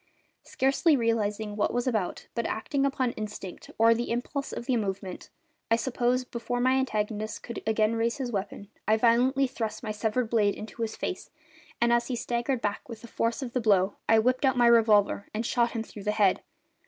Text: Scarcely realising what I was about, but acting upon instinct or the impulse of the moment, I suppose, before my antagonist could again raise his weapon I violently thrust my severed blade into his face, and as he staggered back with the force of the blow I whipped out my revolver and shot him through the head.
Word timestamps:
Scarcely 0.41 0.97
realising 0.97 1.55
what 1.55 1.69
I 1.69 1.73
was 1.75 1.85
about, 1.85 2.25
but 2.33 2.47
acting 2.47 2.87
upon 2.87 3.11
instinct 3.11 3.69
or 3.77 3.93
the 3.93 4.09
impulse 4.09 4.51
of 4.51 4.65
the 4.65 4.75
moment, 4.75 5.29
I 5.69 5.75
suppose, 5.75 6.23
before 6.23 6.59
my 6.59 6.71
antagonist 6.71 7.43
could 7.43 7.61
again 7.67 7.93
raise 7.93 8.17
his 8.17 8.31
weapon 8.31 8.69
I 8.87 8.97
violently 8.97 9.45
thrust 9.45 9.83
my 9.83 9.91
severed 9.91 10.31
blade 10.31 10.55
into 10.55 10.81
his 10.81 10.95
face, 10.95 11.29
and 11.79 11.93
as 11.93 12.07
he 12.07 12.15
staggered 12.15 12.61
back 12.61 12.89
with 12.89 13.03
the 13.03 13.07
force 13.07 13.43
of 13.43 13.53
the 13.53 13.61
blow 13.61 13.97
I 14.09 14.17
whipped 14.17 14.43
out 14.43 14.57
my 14.57 14.65
revolver 14.65 15.27
and 15.35 15.45
shot 15.45 15.73
him 15.73 15.83
through 15.83 16.05
the 16.05 16.13
head. 16.13 16.41